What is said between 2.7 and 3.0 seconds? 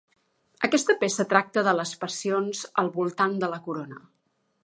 al